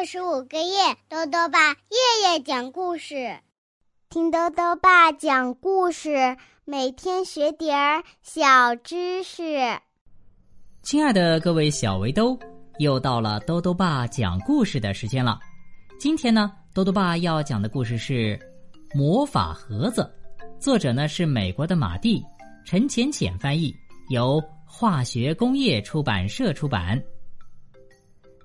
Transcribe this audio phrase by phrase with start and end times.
[0.00, 3.38] 二十五个月，豆豆爸夜夜讲故事，
[4.08, 9.58] 听豆豆爸讲故事，每天学点儿小知识。
[10.82, 12.34] 亲爱的各位小围兜，
[12.78, 15.38] 又到了豆豆爸讲故事的时间了。
[15.98, 18.38] 今天呢，豆豆爸要讲的故事是
[18.98, 20.10] 《魔法盒子》，
[20.58, 22.24] 作者呢是美国的马蒂，
[22.64, 23.70] 陈浅浅翻译，
[24.08, 26.98] 由化学工业出版社出版。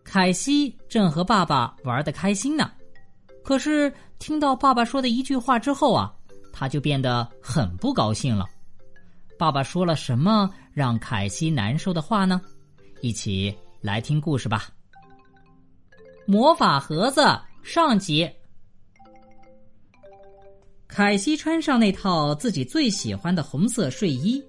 [0.05, 2.71] 凯西正和爸爸玩的开心呢，
[3.43, 6.13] 可是听到爸爸说的一句话之后啊，
[6.53, 8.45] 他就变得很不高兴了。
[9.37, 12.39] 爸爸说了什么让凯西难受的话呢？
[13.01, 14.69] 一起来听故事吧。
[16.25, 17.21] 魔法盒子
[17.61, 18.29] 上集。
[20.87, 24.41] 凯西穿上那套自己最喜欢的红色睡衣，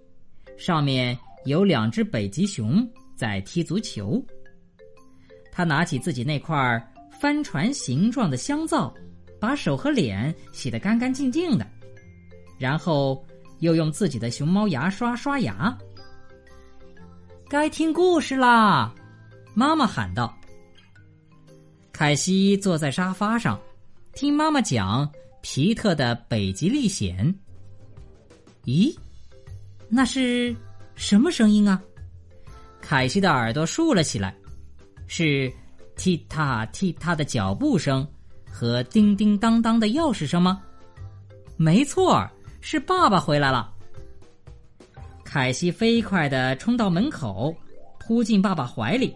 [0.57, 4.25] 上面有两只北极熊在踢足球。
[5.57, 6.55] 他拿起自己那块
[7.19, 8.93] 帆船形状的香皂，
[9.41, 11.67] 把手和脸洗得干干净净的，
[12.59, 13.25] 然后
[13.61, 15.75] 又用自己的熊猫牙刷刷牙。
[17.49, 18.95] 该听故事啦！
[19.55, 20.37] 妈妈喊道。
[21.91, 23.59] 凯西坐在沙发上，
[24.13, 27.35] 听妈妈讲皮特的北极历险。
[28.67, 28.95] 咦，
[29.89, 30.55] 那是
[30.97, 31.81] 什么声音啊？
[32.83, 34.37] 凯西的耳朵竖了起来。
[35.07, 35.53] 是
[35.97, 38.07] 踢踏踢踏的脚步声
[38.51, 40.63] 和叮叮当当的钥匙声吗？
[41.57, 42.29] 没错，
[42.61, 43.73] 是爸爸回来了。
[45.25, 47.55] 凯西飞快的冲到门口，
[47.99, 49.15] 扑进爸爸怀里。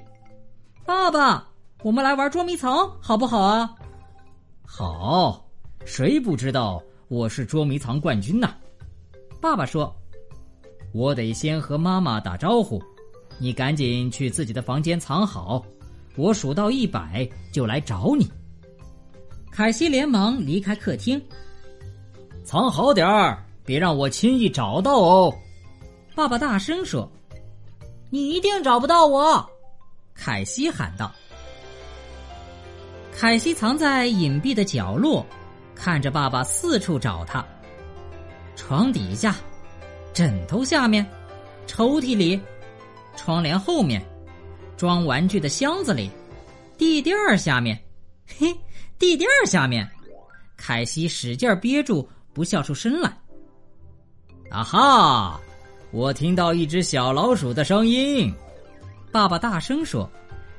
[0.84, 1.48] 爸爸，
[1.82, 3.74] 我们来玩捉迷藏，好不好啊？
[4.64, 5.46] 好，
[5.84, 8.54] 谁不知道我是捉迷藏冠军呢？
[9.40, 9.94] 爸爸说
[10.92, 12.82] ：“我得先和妈妈打招呼，
[13.38, 15.64] 你赶紧去自己的房间藏好。”
[16.16, 18.30] 我数到一百就来找你。
[19.50, 21.20] 凯西连忙离开客厅，
[22.44, 25.34] 藏好点儿，别让我轻易找到哦。
[26.14, 27.10] 爸爸大声说
[28.10, 29.48] ：“你一定找不到我！”
[30.14, 31.10] 凯西喊道。
[33.12, 35.26] 凯西藏在隐蔽的角落，
[35.74, 37.44] 看着爸爸四处找他：
[38.56, 39.34] 床底下、
[40.12, 41.04] 枕头下面、
[41.66, 42.40] 抽屉里、
[43.16, 44.02] 窗帘后面。
[44.80, 46.10] 装玩具的箱子里，
[46.78, 47.78] 地垫儿下面，
[48.38, 48.46] 嘿，
[48.98, 49.86] 地垫儿下面，
[50.56, 53.14] 凯西使劲憋住不笑出声来。
[54.50, 55.38] 啊哈！
[55.90, 58.34] 我听到一只小老鼠的声音，
[59.12, 60.10] 爸爸大声说，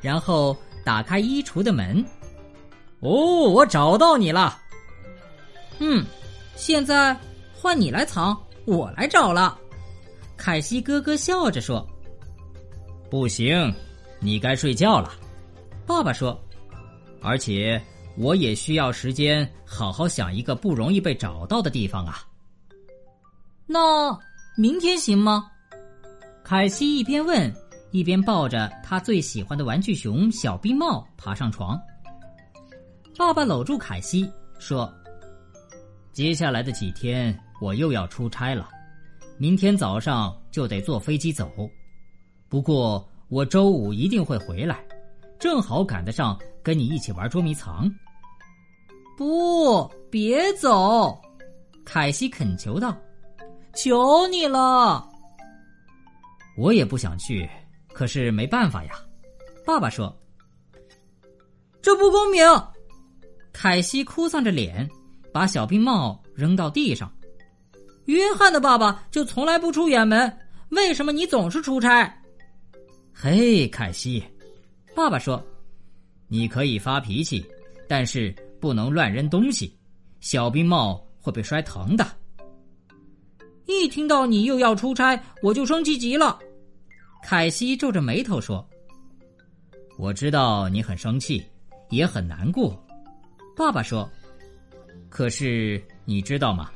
[0.01, 0.55] 然后
[0.85, 2.05] 打开衣橱的门。
[2.99, 4.55] 哦，我找到你了。
[5.79, 6.05] 嗯，
[6.55, 7.19] 现在
[7.55, 9.57] 换你来藏，我来找了。
[10.37, 11.83] 凯西咯咯笑着说
[13.09, 13.73] ：“不行。”
[14.23, 15.11] 你该睡觉了，
[15.85, 16.39] 爸爸说。
[17.23, 17.81] 而且
[18.17, 22.23] 我也需要时间好好想一个不容易被找到的地方啊。
[23.65, 24.15] 那
[24.55, 25.49] 明天行吗？
[26.43, 27.51] 凯西一边问，
[27.89, 31.79] 一边抱着他最喜欢的玩具熊小冰帽爬上床。
[33.17, 34.91] 爸爸搂住凯西说
[36.13, 38.69] ：“接下来的几天我又要出差了，
[39.37, 41.51] 明天早上就得坐飞机走。
[42.47, 44.83] 不过……”我周五一定会回来，
[45.39, 47.89] 正好赶得上跟你一起玩捉迷藏。
[49.17, 51.17] 不，别走，
[51.85, 52.93] 凯西恳求道
[53.73, 55.09] ：“求你了。”
[56.59, 57.49] 我也不想去，
[57.93, 58.91] 可是没办法呀。
[59.65, 60.13] 爸爸说
[61.81, 62.43] ：“这不公平。”
[63.53, 64.89] 凯西哭丧着脸，
[65.31, 67.09] 把小冰帽扔到地上。
[68.07, 70.37] 约翰的爸爸就从来不出远门，
[70.71, 72.13] 为什么你总是出差？
[73.13, 74.23] 嘿，凯西，
[74.95, 75.43] 爸爸说
[76.27, 77.45] ：“你可以发脾气，
[77.87, 79.77] 但是不能乱扔东西，
[80.21, 82.05] 小冰帽会被摔疼的。”
[83.67, 86.39] 一听到你又要出差，我就生气极了。
[87.23, 88.67] 凯西皱着眉头说
[89.99, 91.45] ：“我知道你很生气，
[91.89, 92.83] 也很难过。”
[93.55, 94.09] 爸爸说
[95.09, 96.71] ：“可是你知道吗？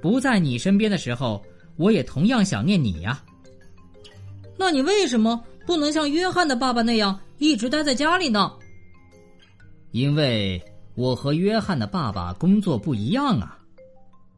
[0.00, 1.44] 不在你身边的时候，
[1.76, 3.22] 我也同样想念你呀。
[4.56, 8.52] 那你为什么？”不能像约翰的爸爸那样一直待在家里呢。
[9.90, 10.60] 因为
[10.94, 13.58] 我和约翰的爸爸工作不一样啊。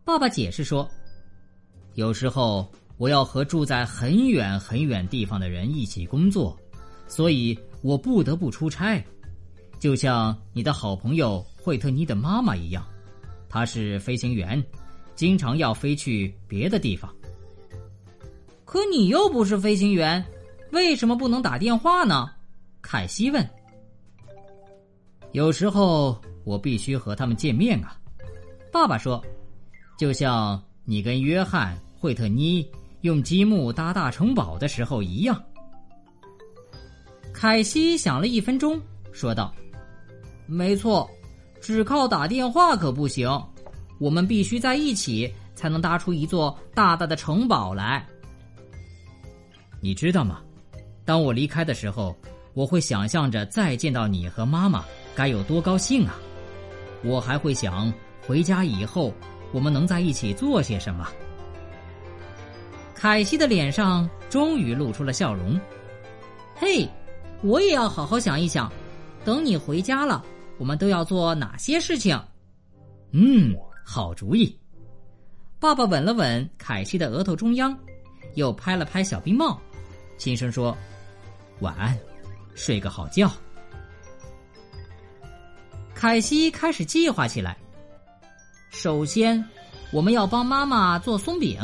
[0.05, 0.89] 爸爸解释说
[1.95, 6.59] ：“有时候我要和住在很远很远地方的人一起工作，
[7.09, 9.03] 所以我不得不出差。
[9.79, 12.87] 就像你的好朋友惠特尼的妈妈一样，
[13.49, 14.63] 她是飞行员，
[15.15, 17.11] 经常要飞去别的地方。
[18.65, 20.23] 可你又不是飞行员。”
[20.75, 22.31] 为什么不能打电话呢？
[22.83, 23.49] 凯西问。
[25.33, 27.97] 有时候我必须和他们见面啊。
[28.73, 29.25] 爸爸说
[29.97, 32.69] ：“就像你跟约翰·惠特尼
[33.03, 35.41] 用积木搭大城堡的时候一样。”
[37.33, 38.81] 凯西想了一分钟，
[39.13, 39.55] 说道
[40.47, 41.09] ：“没错，
[41.61, 43.29] 只靠打电话可不行，
[43.99, 48.07] 我们必须在一起才能搭出一座大大的城堡来。
[49.81, 50.41] 你知道吗？
[51.05, 52.17] 当我离开的时候，
[52.55, 54.85] 我会想象着再见到你和妈妈
[55.15, 56.19] 该有多高兴啊！
[57.03, 57.93] 我还会想
[58.27, 59.13] 回家以后
[59.53, 61.07] 我们能在一起做些什么。”
[62.95, 65.61] 凯西的脸上终于露出了笑容。
[66.57, 66.89] “嘿！”
[67.43, 68.73] 我也要好好想一想，
[69.23, 70.25] 等你回家了，
[70.57, 72.19] 我们都要做哪些事情？
[73.13, 73.55] 嗯，
[73.85, 74.59] 好主意。
[75.59, 77.77] 爸爸吻了吻凯西的额头中央，
[78.35, 79.61] 又拍了拍小冰帽，
[80.17, 80.75] 轻声说
[81.61, 81.97] ：“晚安，
[82.55, 83.31] 睡个好觉。”
[85.95, 87.57] 凯西开始计划起来。
[88.71, 89.43] 首先，
[89.93, 91.57] 我们要帮妈妈做松饼；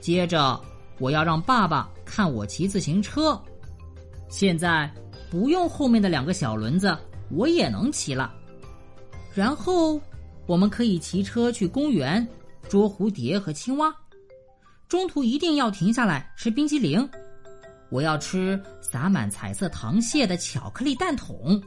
[0.00, 0.58] 接着，
[0.98, 3.38] 我要让爸爸看我骑自行车。
[4.28, 4.90] 现在
[5.30, 6.96] 不用后面的两个小轮子，
[7.30, 8.32] 我也能骑了。
[9.34, 10.00] 然后
[10.46, 12.26] 我们可以骑车去公园
[12.68, 13.92] 捉蝴蝶和青蛙，
[14.88, 17.06] 中途一定要停下来吃冰激凌。
[17.90, 21.62] 我要吃撒满彩色糖屑的巧克力蛋筒。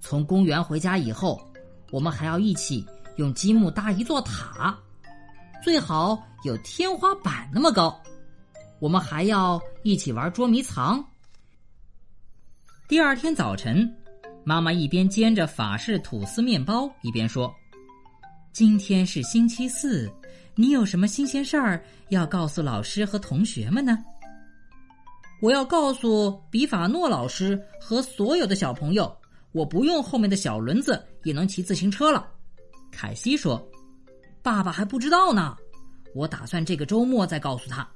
[0.00, 1.40] 从公园回家以后，
[1.90, 2.86] 我们还要一起
[3.16, 4.78] 用积木搭一座塔，
[5.62, 8.00] 最好有天花板那么高。
[8.78, 11.04] 我们还要一起玩捉迷藏。
[12.88, 13.90] 第二天早晨，
[14.44, 17.52] 妈妈一边煎着法式吐司面包，一边说
[18.52, 20.10] ：“今天是星期四，
[20.54, 23.98] 你有什么新鲜事儿要告诉老师和同学们呢？”
[25.40, 29.14] 我要告诉比法诺老师和所有的小朋友，
[29.52, 32.26] 我不用后面的小轮子也能骑自行车了。
[32.90, 33.62] 凯西说
[34.42, 35.56] ：“爸爸还不知道呢，
[36.14, 37.86] 我打算这个周末再告诉他，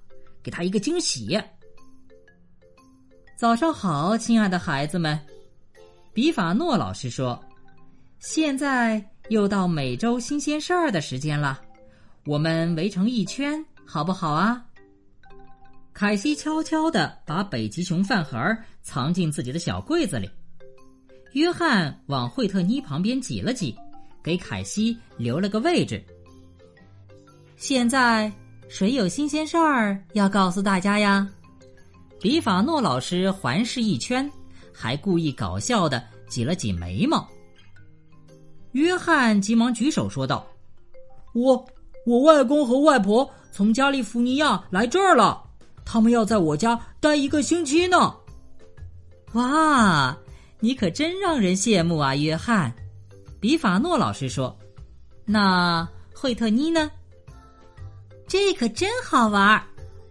[0.43, 1.41] 给他一个惊喜。”
[3.39, 5.19] 早上好，亲爱的孩子们，
[6.13, 7.43] 比法诺老师说
[8.21, 11.59] ：“现在又到每周新鲜事儿的时间了，
[12.27, 14.63] 我们围成一圈，好不好啊？”
[16.01, 20.31] 凯西悄悄的把北极熊饭盒藏进自己的小柜子里，
[21.33, 23.77] 约翰往惠特妮旁边挤了挤，
[24.23, 26.03] 给凯西留了个位置。
[27.59, 28.33] 现在
[28.67, 31.29] 谁有新鲜事儿要告诉大家呀？
[32.19, 34.27] 比法诺老师环视一圈，
[34.73, 37.29] 还故意搞笑的挤了挤眉毛。
[38.73, 40.47] 约翰急忙举手说道
[41.37, 41.63] ：“我
[42.07, 45.45] 我外公和外婆从加利福尼亚来这儿了，
[45.85, 48.15] 他们要在我家待一个星期呢。”
[49.35, 50.17] 哇，
[50.59, 52.73] 你可真让人羡慕啊，约翰！
[53.39, 54.57] 比法诺老师说
[55.25, 56.91] ：“那惠特妮呢？
[58.27, 59.63] 这可真好玩儿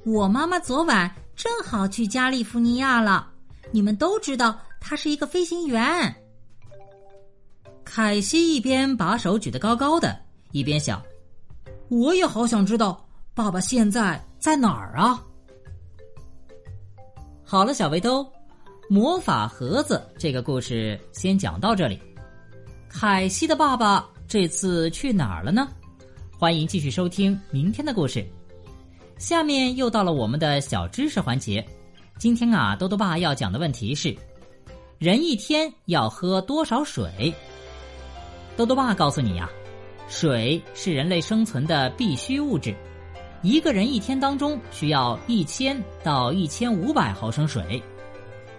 [0.05, 3.31] 我妈妈昨晚。”正好去加利福尼亚了，
[3.71, 6.13] 你们都知道他是一个飞行员。
[7.85, 10.19] 凯西一边把手举得高高的，
[10.51, 11.01] 一边想
[11.87, 15.25] ：“我也好想知道爸爸现在在哪儿啊！”
[17.51, 18.23] 好了，小围兜，
[18.87, 21.99] 魔法盒子这个故事先讲到这里。
[22.87, 25.67] 凯西的爸爸这次去哪儿了呢？
[26.37, 28.23] 欢迎继续收听明天的故事。
[29.17, 31.65] 下面又到了我们的小知识环节，
[32.19, 34.15] 今天啊，多多爸要讲的问题是：
[34.99, 37.33] 人一天要喝多少水？
[38.55, 39.49] 多多爸告诉你呀，
[40.07, 42.75] 水是人类生存的必需物质，
[43.41, 47.81] 一个人一天当中需要一千到一千五百毫升水，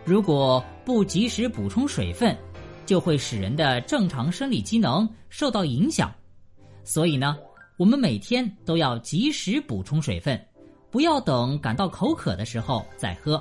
[0.04, 2.34] 如果不及时补充水分，
[2.86, 6.10] 就会使人的正常生理机能受到影响，
[6.82, 7.36] 所以呢，
[7.76, 10.40] 我们每天都要及时补充水分。
[10.90, 13.40] 不要等感到口渴的时候再喝。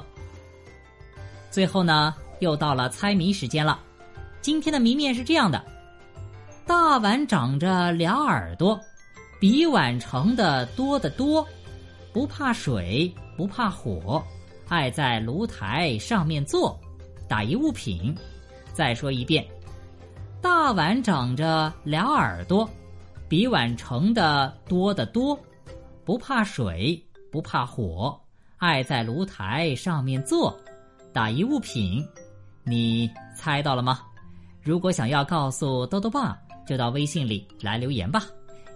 [1.49, 3.79] 最后呢，又到了猜谜时间了。
[4.41, 5.63] 今天的谜面是这样的：
[6.67, 8.79] 大碗长着俩耳朵，
[9.39, 11.47] 比碗盛的多得多，
[12.11, 14.23] 不怕水，不怕火，
[14.67, 16.77] 爱在炉台上面坐，
[17.27, 18.15] 打一物品。
[18.73, 19.45] 再说一遍：
[20.41, 22.69] 大碗长着俩耳朵，
[23.27, 25.39] 比碗盛的多得多，
[26.05, 27.01] 不怕水。
[27.31, 28.19] 不怕火，
[28.57, 30.59] 爱在炉台上面坐，
[31.13, 32.03] 打一物品，
[32.63, 34.01] 你猜到了吗？
[34.63, 36.35] 如果想要告诉豆豆爸，
[36.67, 38.23] 就到微信里来留言吧。